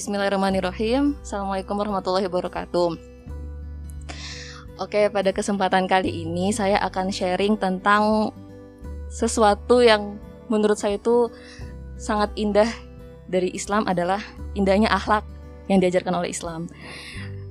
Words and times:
Bismillahirrahmanirrahim. 0.00 1.20
Assalamualaikum 1.20 1.76
warahmatullahi 1.76 2.24
wabarakatuh. 2.24 2.96
Oke, 4.80 5.12
pada 5.12 5.28
kesempatan 5.28 5.84
kali 5.84 6.24
ini 6.24 6.56
saya 6.56 6.80
akan 6.80 7.12
sharing 7.12 7.60
tentang 7.60 8.32
sesuatu 9.12 9.84
yang 9.84 10.16
menurut 10.48 10.80
saya 10.80 10.96
itu 10.96 11.28
sangat 12.00 12.32
indah 12.32 12.64
dari 13.28 13.52
Islam 13.52 13.84
adalah 13.84 14.24
indahnya 14.56 14.88
akhlak 14.88 15.20
yang 15.68 15.84
diajarkan 15.84 16.16
oleh 16.16 16.32
Islam. 16.32 16.72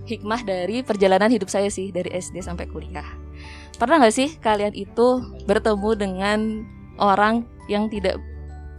Hikmah 0.10 0.42
dari 0.42 0.82
perjalanan 0.82 1.30
hidup 1.30 1.54
saya 1.54 1.70
sih 1.70 1.94
dari 1.94 2.10
SD 2.10 2.42
sampai 2.42 2.66
kuliah. 2.66 3.06
Pernah 3.78 4.02
nggak 4.02 4.16
sih 4.18 4.42
kalian 4.42 4.74
itu 4.74 5.22
bertemu 5.46 5.90
dengan 5.94 6.66
orang 6.98 7.46
yang 7.70 7.94
tidak 7.94 8.18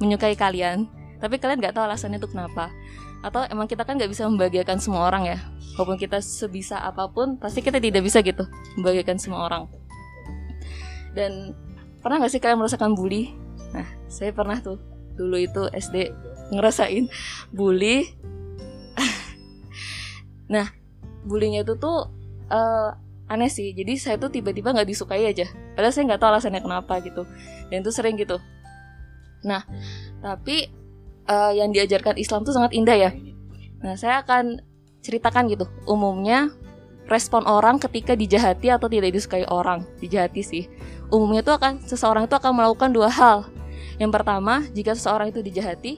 menyukai 0.03 0.35
kalian, 0.35 0.91
tapi 1.21 1.37
kalian 1.37 1.61
nggak 1.61 1.77
tahu 1.77 1.85
alasannya 1.85 2.19
itu 2.19 2.29
kenapa? 2.33 2.73
atau 3.21 3.45
emang 3.53 3.69
kita 3.69 3.85
kan 3.85 4.01
nggak 4.01 4.11
bisa 4.11 4.25
membahagiakan 4.25 4.81
semua 4.81 5.05
orang 5.05 5.29
ya? 5.29 5.39
Walaupun 5.77 6.01
kita 6.01 6.25
sebisa 6.25 6.81
apa 6.81 7.09
pun 7.09 7.37
pasti 7.37 7.61
kita 7.61 7.77
tidak 7.81 8.05
bisa 8.05 8.25
gitu 8.25 8.49
membahagiakan 8.81 9.17
semua 9.21 9.45
orang. 9.49 9.69
Dan 11.13 11.53
pernah 12.01 12.21
nggak 12.21 12.33
sih 12.33 12.41
kalian 12.41 12.61
merasakan 12.61 12.97
bully? 12.97 13.33
Nah 13.77 13.87
saya 14.09 14.33
pernah 14.33 14.57
tuh 14.61 14.81
dulu 15.21 15.37
itu 15.37 15.69
SD 15.69 15.97
ngerasain 16.57 17.09
bully. 17.53 18.09
Nah 20.51 20.67
bullynya 21.23 21.63
itu 21.63 21.79
tuh 21.79 22.11
uh, 22.51 22.91
aneh 23.31 23.47
sih. 23.47 23.71
Jadi 23.71 23.95
saya 24.01 24.19
tuh 24.19 24.35
tiba-tiba 24.35 24.75
nggak 24.75 24.89
disukai 24.89 25.29
aja. 25.29 25.47
Padahal 25.79 25.95
saya 25.95 26.11
nggak 26.11 26.21
tahu 26.25 26.31
alasannya 26.35 26.59
kenapa 26.65 26.99
gitu. 27.05 27.23
Dan 27.71 27.87
itu 27.87 27.93
sering 27.95 28.19
gitu. 28.19 28.43
Nah 29.47 29.63
tapi 30.19 30.80
uh, 31.31 31.53
yang 31.55 31.71
diajarkan 31.71 32.19
Islam 32.19 32.43
tuh 32.43 32.53
sangat 32.53 32.75
indah 32.75 32.99
ya. 32.99 33.11
Nah, 33.81 33.95
saya 33.95 34.27
akan 34.27 34.59
ceritakan 35.01 35.47
gitu. 35.49 35.71
Umumnya 35.87 36.51
respon 37.07 37.47
orang 37.47 37.79
ketika 37.79 38.19
dijahati 38.19 38.69
atau 38.71 38.91
tidak 38.91 39.15
disukai 39.15 39.47
orang, 39.47 39.87
dijahati 40.03 40.43
sih. 40.43 40.65
Umumnya 41.09 41.47
tuh 41.47 41.57
akan 41.57 41.83
seseorang 41.87 42.27
itu 42.27 42.35
akan 42.35 42.53
melakukan 42.55 42.91
dua 42.91 43.09
hal. 43.09 43.47
Yang 43.97 44.11
pertama, 44.21 44.67
jika 44.75 44.93
seseorang 44.95 45.33
itu 45.33 45.41
dijahati, 45.41 45.93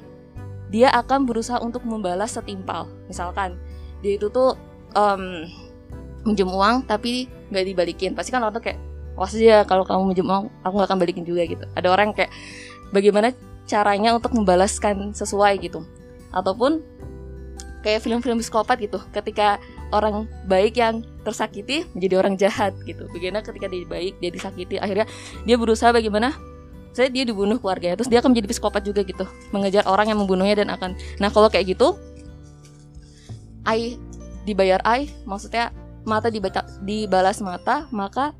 dia 0.72 0.88
akan 0.88 1.28
berusaha 1.28 1.60
untuk 1.60 1.84
membalas 1.84 2.32
setimpal. 2.32 2.88
Misalkan 3.08 3.60
dia 4.00 4.16
itu 4.16 4.32
tuh 4.32 4.56
um, 4.96 5.44
minjem 6.24 6.48
uang 6.48 6.88
tapi 6.88 7.28
nggak 7.52 7.64
dibalikin, 7.66 8.10
pasti 8.16 8.32
kan 8.32 8.40
orang 8.40 8.56
tuh 8.56 8.64
kayak 8.64 8.80
was 9.12 9.36
aja 9.36 9.68
kalau 9.68 9.84
kamu 9.84 10.16
minjem 10.16 10.24
uang 10.24 10.48
aku 10.64 10.72
nggak 10.80 10.88
akan 10.88 10.98
balikin 10.98 11.24
juga 11.28 11.44
gitu. 11.44 11.64
Ada 11.76 11.92
orang 11.92 12.16
kayak 12.16 12.32
bagaimana 12.88 13.36
caranya 13.66 14.14
untuk 14.16 14.34
membalaskan 14.34 15.14
sesuai 15.14 15.58
gitu. 15.62 15.86
Ataupun 16.34 16.82
kayak 17.82 18.02
film-film 18.02 18.38
psikopat 18.40 18.78
gitu. 18.80 18.98
Ketika 19.10 19.58
orang 19.92 20.26
baik 20.48 20.80
yang 20.80 21.04
tersakiti 21.22 21.84
menjadi 21.92 22.14
orang 22.18 22.34
jahat 22.40 22.72
gitu. 22.88 23.06
Bagaimana 23.12 23.44
ketika 23.44 23.66
dia 23.68 23.84
baik 23.86 24.18
dia 24.18 24.30
disakiti. 24.32 24.76
Akhirnya 24.80 25.06
dia 25.44 25.56
berusaha 25.60 25.92
bagaimana? 25.92 26.34
Saya 26.92 27.08
dia 27.08 27.24
dibunuh 27.24 27.56
keluarganya 27.56 27.96
terus 27.96 28.12
dia 28.12 28.20
akan 28.20 28.36
menjadi 28.36 28.52
psikopat 28.52 28.82
juga 28.84 29.00
gitu. 29.04 29.24
Mengejar 29.52 29.88
orang 29.88 30.12
yang 30.12 30.18
membunuhnya 30.20 30.64
dan 30.64 30.68
akan 30.72 30.96
nah 31.20 31.32
kalau 31.32 31.48
kayak 31.48 31.76
gitu 31.76 31.96
ai 33.62 33.96
dibayar 34.42 34.82
ai 34.82 35.06
maksudnya 35.22 35.70
mata 36.02 36.28
dibaca, 36.28 36.66
dibalas 36.82 37.38
mata 37.38 37.86
maka 37.94 38.34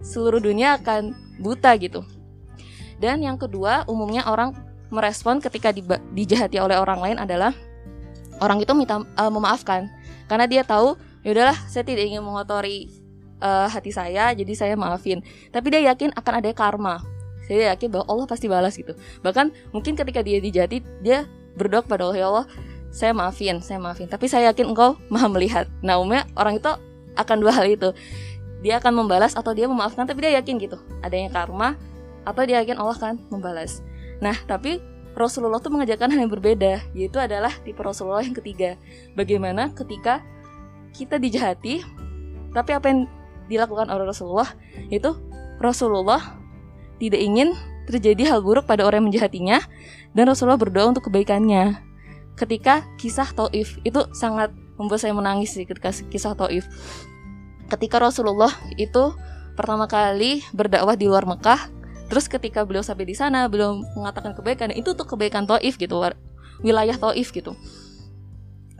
seluruh 0.00 0.38
dunia 0.38 0.78
akan 0.78 1.12
buta 1.42 1.74
gitu. 1.76 2.06
Dan 2.98 3.22
yang 3.22 3.38
kedua 3.38 3.86
umumnya 3.86 4.26
orang 4.26 4.54
merespon 4.88 5.40
ketika 5.40 5.72
di, 5.72 5.84
dijahati 6.16 6.56
oleh 6.60 6.76
orang 6.80 7.00
lain 7.00 7.16
adalah 7.20 7.52
orang 8.40 8.62
itu 8.62 8.72
minta 8.72 9.02
uh, 9.02 9.32
memaafkan. 9.32 9.88
Karena 10.28 10.44
dia 10.44 10.62
tahu 10.64 10.96
ya 11.24 11.32
udahlah 11.34 11.58
saya 11.68 11.84
tidak 11.84 12.08
ingin 12.08 12.22
mengotori 12.24 12.88
uh, 13.40 13.68
hati 13.68 13.92
saya 13.92 14.32
jadi 14.32 14.52
saya 14.54 14.74
maafin. 14.74 15.20
Tapi 15.52 15.66
dia 15.72 15.92
yakin 15.92 16.14
akan 16.16 16.32
ada 16.40 16.50
karma. 16.54 17.00
Saya 17.48 17.72
yakin 17.72 17.88
bahwa 17.88 18.04
Allah 18.12 18.26
pasti 18.28 18.46
balas 18.48 18.76
gitu. 18.76 18.92
Bahkan 19.24 19.72
mungkin 19.72 19.96
ketika 19.96 20.20
dia 20.20 20.36
dijahati 20.40 20.84
dia 21.00 21.24
berdoa 21.56 21.80
kepada 21.80 22.08
Allah 22.08 22.18
ya 22.18 22.26
Allah 22.28 22.46
saya 22.92 23.12
maafin 23.12 23.60
saya 23.60 23.80
maafin. 23.80 24.08
Tapi 24.08 24.28
saya 24.28 24.52
yakin 24.52 24.72
engkau 24.72 24.96
maha 25.12 25.28
melihat. 25.28 25.66
Nah 25.80 26.00
umumnya 26.00 26.28
orang 26.36 26.60
itu 26.60 26.70
akan 27.16 27.36
dua 27.40 27.52
hal 27.52 27.66
itu. 27.68 27.90
Dia 28.58 28.82
akan 28.82 29.06
membalas 29.06 29.38
atau 29.38 29.54
dia 29.54 29.70
memaafkan 29.70 30.04
tapi 30.04 30.24
dia 30.24 30.34
yakin 30.40 30.58
gitu. 30.58 30.76
Adanya 31.00 31.30
karma 31.30 31.78
atau 32.26 32.42
dia 32.44 32.60
yakin 32.60 32.76
Allah 32.76 32.96
akan 32.98 33.14
membalas 33.32 33.80
Nah, 34.18 34.34
tapi 34.46 34.82
Rasulullah 35.18 35.58
tuh 35.58 35.74
mengajarkan 35.74 36.14
hal 36.14 36.20
yang 36.26 36.32
berbeda, 36.32 36.82
yaitu 36.94 37.18
adalah 37.18 37.50
tipe 37.66 37.82
Rasulullah 37.82 38.22
yang 38.22 38.38
ketiga. 38.38 38.78
Bagaimana 39.18 39.74
ketika 39.74 40.22
kita 40.94 41.18
dijahati, 41.18 41.82
tapi 42.54 42.70
apa 42.74 42.86
yang 42.86 43.00
dilakukan 43.50 43.90
oleh 43.90 44.04
Rasulullah 44.06 44.50
itu 44.92 45.16
Rasulullah 45.58 46.38
tidak 47.02 47.18
ingin 47.18 47.54
terjadi 47.88 48.36
hal 48.36 48.44
buruk 48.44 48.68
pada 48.68 48.84
orang 48.84 49.02
yang 49.02 49.08
menjahatinya 49.10 49.58
dan 50.12 50.24
Rasulullah 50.28 50.60
berdoa 50.60 50.92
untuk 50.92 51.08
kebaikannya. 51.08 51.80
Ketika 52.38 52.86
kisah 53.00 53.32
Taif 53.34 53.80
itu 53.82 54.06
sangat 54.14 54.54
membuat 54.78 55.02
saya 55.02 55.16
menangis 55.16 55.56
sih 55.56 55.66
ketika 55.66 55.90
kisah 55.90 56.38
Taif. 56.38 56.68
Ketika 57.66 57.98
Rasulullah 57.98 58.52
itu 58.78 59.16
pertama 59.58 59.90
kali 59.90 60.46
berdakwah 60.54 60.94
di 60.94 61.10
luar 61.10 61.26
Mekah 61.26 61.77
Terus 62.08 62.24
ketika 62.26 62.64
beliau 62.64 62.80
sampai 62.80 63.04
di 63.04 63.12
sana, 63.12 63.46
beliau 63.46 63.84
mengatakan 63.96 64.32
kebaikan, 64.32 64.72
itu 64.72 64.96
tuh 64.96 65.04
kebaikan 65.04 65.44
Taif 65.44 65.76
gitu, 65.76 66.00
wilayah 66.64 66.96
Taif 66.96 67.28
gitu. 67.30 67.52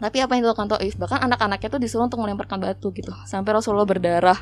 Tapi 0.00 0.16
apa 0.25 0.33
yang 0.34 0.49
dilakukan 0.49 0.72
Taif? 0.72 0.97
Bahkan 0.97 1.28
anak-anaknya 1.28 1.69
tuh 1.69 1.81
disuruh 1.81 2.09
untuk 2.09 2.25
melemparkan 2.25 2.56
batu 2.56 2.89
gitu, 2.97 3.12
sampai 3.28 3.53
Rasulullah 3.53 3.84
berdarah, 3.84 4.39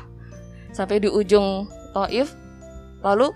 sampai 0.71 1.03
di 1.03 1.11
ujung 1.11 1.67
Taif. 1.91 2.31
Lalu 3.03 3.35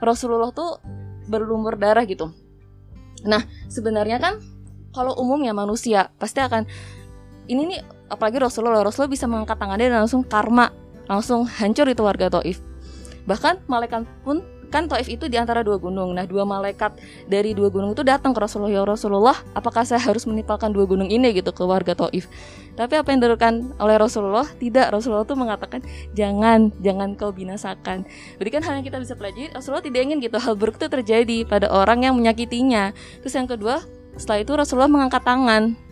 Rasulullah 0.00 0.48
tuh 0.56 0.80
berlumur 1.28 1.76
darah 1.76 2.08
gitu. 2.08 2.32
Nah, 3.28 3.44
sebenarnya 3.68 4.16
kan 4.16 4.40
kalau 4.96 5.12
umumnya 5.20 5.52
manusia 5.52 6.08
pasti 6.16 6.40
akan 6.40 6.64
ini 7.48 7.76
nih 7.76 7.80
apalagi 8.08 8.40
Rasulullah 8.40 8.84
Rasulullah 8.84 9.12
bisa 9.12 9.28
mengangkat 9.28 9.56
tangannya 9.60 9.88
dan 9.92 9.98
langsung 10.04 10.24
karma 10.24 10.72
langsung 11.08 11.44
hancur 11.44 11.88
itu 11.88 12.00
warga 12.04 12.28
Taif 12.28 12.60
bahkan 13.28 13.60
malaikat 13.68 14.08
pun 14.24 14.40
kan 14.68 14.86
Taif 14.86 15.08
itu 15.08 15.26
di 15.26 15.36
antara 15.40 15.64
dua 15.64 15.80
gunung. 15.80 16.12
Nah, 16.12 16.24
dua 16.28 16.44
malaikat 16.44 16.96
dari 17.26 17.52
dua 17.56 17.72
gunung 17.72 17.92
itu 17.96 18.04
datang 18.04 18.36
ke 18.36 18.40
Rasulullah, 18.40 18.72
ya 18.72 18.82
Rasulullah, 18.84 19.36
apakah 19.56 19.84
saya 19.84 20.00
harus 20.00 20.28
menimpalkan 20.28 20.72
dua 20.72 20.84
gunung 20.84 21.08
ini 21.08 21.32
gitu 21.36 21.52
ke 21.52 21.64
warga 21.64 21.96
Taif? 21.96 22.28
Tapi 22.78 22.94
apa 22.94 23.10
yang 23.10 23.18
dilakukan 23.18 23.74
oleh 23.82 23.96
Rasulullah? 23.98 24.46
Tidak, 24.46 24.94
Rasulullah 24.94 25.26
itu 25.26 25.34
mengatakan, 25.34 25.80
"Jangan, 26.14 26.70
jangan 26.78 27.18
kau 27.18 27.34
binasakan." 27.34 28.06
Berarti 28.38 28.50
kan 28.54 28.62
hal 28.62 28.72
yang 28.78 28.86
kita 28.86 28.98
bisa 29.02 29.18
pelajari, 29.18 29.50
Rasulullah 29.50 29.82
tidak 29.82 30.00
ingin 30.06 30.22
gitu 30.22 30.38
hal 30.38 30.54
buruk 30.54 30.78
itu 30.78 30.86
terjadi 30.86 31.42
pada 31.42 31.66
orang 31.74 32.06
yang 32.06 32.14
menyakitinya. 32.14 32.94
Terus 33.24 33.34
yang 33.34 33.50
kedua, 33.50 33.82
setelah 34.14 34.46
itu 34.46 34.52
Rasulullah 34.54 34.90
mengangkat 34.90 35.26
tangan 35.26 35.87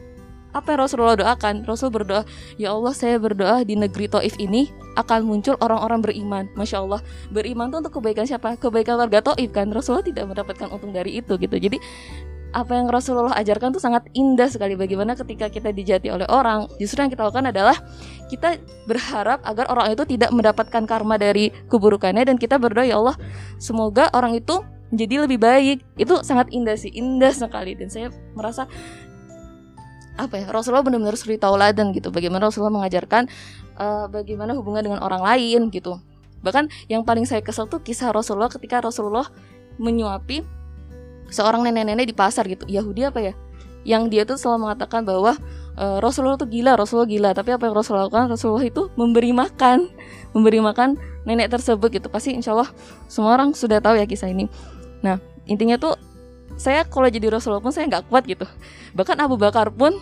apa 0.57 0.73
yang 0.73 0.81
Rasulullah 0.89 1.17
doakan? 1.21 1.69
Rasul 1.69 1.93
berdoa, 1.93 2.25
ya 2.57 2.73
Allah 2.73 2.97
saya 2.97 3.21
berdoa 3.21 3.61
di 3.61 3.77
negeri 3.77 4.09
Taif 4.09 4.41
ini 4.41 4.73
akan 4.97 5.29
muncul 5.29 5.61
orang-orang 5.61 6.01
beriman. 6.01 6.45
Masya 6.57 6.81
Allah, 6.81 7.05
beriman 7.29 7.69
itu 7.69 7.77
untuk 7.85 8.01
kebaikan 8.01 8.25
siapa? 8.25 8.57
Kebaikan 8.57 8.97
warga 8.97 9.21
Taif 9.21 9.53
kan? 9.53 9.69
Rasulullah 9.69 10.07
tidak 10.07 10.25
mendapatkan 10.25 10.73
untung 10.73 10.97
dari 10.97 11.21
itu 11.21 11.37
gitu. 11.37 11.57
Jadi 11.61 11.77
apa 12.57 12.73
yang 12.73 12.89
Rasulullah 12.89 13.37
ajarkan 13.37 13.69
tuh 13.77 13.83
sangat 13.85 14.09
indah 14.17 14.49
sekali 14.49 14.81
bagaimana 14.81 15.13
ketika 15.13 15.53
kita 15.53 15.77
dijati 15.77 16.09
oleh 16.09 16.25
orang 16.33 16.65
justru 16.81 17.05
yang 17.05 17.13
kita 17.13 17.29
lakukan 17.29 17.53
adalah 17.53 17.77
kita 18.33 18.57
berharap 18.89 19.45
agar 19.45 19.69
orang 19.69 19.93
itu 19.93 20.09
tidak 20.09 20.33
mendapatkan 20.33 20.89
karma 20.89 21.21
dari 21.21 21.53
keburukannya 21.69 22.25
dan 22.25 22.41
kita 22.41 22.57
berdoa 22.57 22.89
ya 22.89 22.97
Allah 22.97 23.13
semoga 23.61 24.09
orang 24.17 24.41
itu 24.41 24.65
menjadi 24.89 25.27
lebih 25.27 25.39
baik 25.43 25.79
itu 25.99 26.15
sangat 26.23 26.49
indah 26.55 26.79
sih 26.79 26.95
indah 26.95 27.35
sekali 27.35 27.75
dan 27.75 27.91
saya 27.91 28.09
merasa 28.33 28.71
apa 30.17 30.41
ya 30.41 30.47
Rasulullah 30.49 30.83
benar-benar 30.83 31.17
suri 31.17 31.37
tauladan 31.37 31.93
gitu. 31.93 32.09
Bagaimana 32.09 32.49
Rasulullah 32.49 32.73
mengajarkan 32.73 33.29
uh, 33.77 34.07
bagaimana 34.09 34.57
hubungan 34.57 34.83
dengan 34.85 35.01
orang 35.05 35.23
lain 35.23 35.69
gitu. 35.71 36.01
Bahkan 36.41 36.69
yang 36.89 37.05
paling 37.05 37.29
saya 37.29 37.45
kesel 37.45 37.69
tuh 37.69 37.81
kisah 37.81 38.13
Rasulullah 38.13 38.49
ketika 38.49 38.81
Rasulullah 38.81 39.29
menyuapi 39.77 40.45
seorang 41.29 41.67
nenek-nenek 41.67 42.11
di 42.11 42.15
pasar 42.17 42.49
gitu. 42.49 42.65
Yahudi 42.69 43.07
apa 43.07 43.21
ya? 43.21 43.33
Yang 43.87 44.03
dia 44.11 44.23
tuh 44.27 44.37
selalu 44.41 44.67
mengatakan 44.67 45.07
bahwa 45.07 45.39
uh, 45.79 45.99
Rasulullah 46.03 46.41
tuh 46.41 46.51
gila 46.51 46.75
Rasulullah 46.75 47.07
gila. 47.07 47.31
Tapi 47.37 47.55
apa 47.55 47.69
yang 47.69 47.75
Rasulullah 47.77 48.11
lakukan? 48.11 48.33
Rasulullah 48.33 48.65
itu 48.67 48.91
memberi 48.99 49.31
makan. 49.31 49.91
Memberi 50.35 50.59
makan 50.61 50.99
nenek 51.29 51.53
tersebut 51.53 51.89
gitu. 51.93 52.09
Pasti 52.11 52.35
insya 52.35 52.55
Allah 52.57 52.71
semua 53.07 53.35
orang 53.37 53.55
sudah 53.55 53.79
tahu 53.79 53.99
ya 53.99 54.07
kisah 54.09 54.31
ini. 54.31 54.51
Nah 55.03 55.21
intinya 55.47 55.79
tuh 55.79 55.95
saya 56.57 56.89
kalau 56.89 57.07
jadi 57.13 57.29
Rasulullah 57.29 57.61
pun 57.61 57.73
saya 57.73 57.85
nggak 57.89 58.09
kuat 58.09 58.25
gitu. 58.25 58.49
Bahkan 58.97 59.17
Abu 59.21 59.37
Bakar 59.37 59.69
pun 59.69 59.93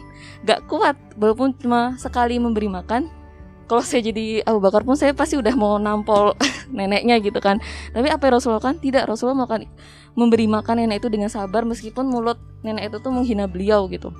nggak 0.46 0.70
kuat 0.70 0.94
walaupun 1.18 1.54
cuma 1.58 1.98
sekali 1.98 2.38
memberi 2.38 2.70
makan. 2.70 3.10
Kalau 3.64 3.80
saya 3.80 4.04
jadi 4.06 4.44
Abu 4.46 4.62
Bakar 4.62 4.86
pun 4.86 4.94
saya 4.94 5.10
pasti 5.16 5.34
udah 5.34 5.56
mau 5.58 5.80
nampol 5.82 6.38
neneknya 6.76 7.18
gitu 7.18 7.42
kan. 7.42 7.58
Tapi 7.90 8.06
apa 8.06 8.22
yang 8.30 8.38
Rasulullah 8.38 8.62
kan 8.62 8.78
tidak 8.78 9.10
Rasulullah 9.10 9.44
makan 9.44 9.66
memberi 10.14 10.46
makan 10.46 10.86
nenek 10.86 11.02
itu 11.02 11.10
dengan 11.10 11.26
sabar 11.26 11.66
meskipun 11.66 12.06
mulut 12.06 12.38
nenek 12.62 12.94
itu 12.94 13.02
tuh 13.02 13.10
menghina 13.10 13.50
beliau 13.50 13.90
gitu. 13.90 14.14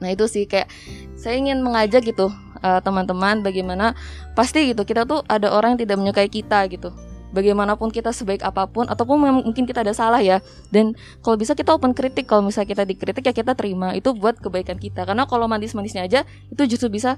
Nah 0.00 0.10
itu 0.10 0.26
sih 0.26 0.48
kayak 0.48 0.72
saya 1.14 1.38
ingin 1.38 1.62
mengajak 1.62 2.02
gitu 2.02 2.32
uh, 2.64 2.80
teman-teman 2.82 3.44
bagaimana 3.44 3.94
pasti 4.34 4.72
gitu 4.72 4.82
kita 4.82 5.04
tuh 5.04 5.22
ada 5.30 5.52
orang 5.52 5.76
yang 5.76 5.86
tidak 5.86 5.96
menyukai 6.00 6.28
kita 6.32 6.64
gitu. 6.72 6.90
Bagaimanapun 7.32 7.88
kita 7.88 8.12
sebaik 8.12 8.44
apa 8.44 8.68
pun 8.68 8.84
ataupun 8.84 9.44
mungkin 9.44 9.64
kita 9.64 9.80
ada 9.80 9.96
salah 9.96 10.20
ya 10.20 10.44
dan 10.68 10.92
kalau 11.24 11.40
bisa 11.40 11.56
kita 11.56 11.72
open 11.72 11.96
kritik. 11.96 12.28
Kalau 12.28 12.44
misalnya 12.44 12.68
kita 12.76 12.84
dikritik 12.84 13.24
ya 13.24 13.32
kita 13.32 13.56
terima. 13.56 13.96
Itu 13.96 14.12
buat 14.12 14.36
kebaikan 14.36 14.76
kita. 14.76 15.08
Karena 15.08 15.24
kalau 15.24 15.48
manis-manisnya 15.48 16.04
aja 16.04 16.20
itu 16.52 16.62
justru 16.68 16.92
bisa 16.92 17.16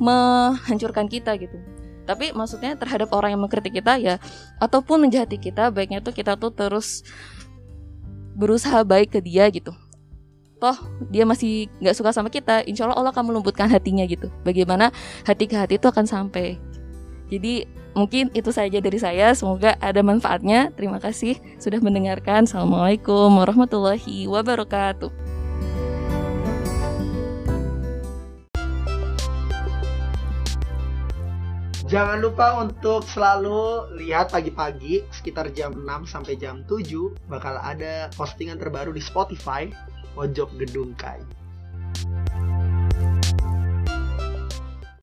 menghancurkan 0.00 1.06
kita 1.06 1.36
gitu. 1.36 1.60
Tapi 2.02 2.34
maksudnya 2.34 2.74
terhadap 2.74 3.14
orang 3.14 3.36
yang 3.36 3.42
mengkritik 3.44 3.78
kita 3.78 3.94
ya 4.00 4.18
ataupun 4.58 5.06
menjahati 5.06 5.38
kita 5.38 5.70
baiknya 5.70 6.02
tuh 6.02 6.10
kita 6.10 6.34
tuh 6.34 6.50
terus 6.50 7.06
berusaha 8.34 8.82
baik 8.82 9.14
ke 9.14 9.20
dia 9.22 9.46
gitu. 9.52 9.70
Toh 10.58 10.78
dia 11.10 11.22
masih 11.22 11.70
nggak 11.78 11.94
suka 11.94 12.10
sama 12.10 12.30
kita 12.30 12.66
insya 12.66 12.86
Allah 12.86 12.98
Allah 12.98 13.12
akan 13.14 13.30
melembutkan 13.30 13.70
hatinya 13.70 14.02
gitu. 14.08 14.32
Bagaimana 14.42 14.90
hati 15.22 15.46
ke 15.46 15.54
hati 15.54 15.78
itu 15.78 15.86
akan 15.86 16.06
sampai 16.06 16.58
jadi 17.32 17.64
mungkin 17.96 18.28
itu 18.36 18.52
saja 18.52 18.76
dari 18.76 19.00
saya. 19.00 19.32
Semoga 19.32 19.80
ada 19.80 20.04
manfaatnya. 20.04 20.68
Terima 20.76 21.00
kasih 21.00 21.40
sudah 21.56 21.80
mendengarkan. 21.80 22.44
Assalamualaikum 22.44 23.32
warahmatullahi 23.32 24.28
wabarakatuh. 24.28 25.08
Jangan 31.88 32.24
lupa 32.24 32.56
untuk 32.56 33.04
selalu 33.04 33.84
lihat 34.00 34.32
pagi-pagi 34.32 35.04
sekitar 35.12 35.52
jam 35.52 35.76
6 35.76 36.08
sampai 36.08 36.40
jam 36.40 36.64
7 36.64 36.88
bakal 37.28 37.60
ada 37.60 38.08
postingan 38.16 38.56
terbaru 38.56 38.96
di 38.96 39.00
Spotify 39.04 39.68
Pojok 40.16 40.56
Gedung 40.56 40.96
Kai. 40.96 41.41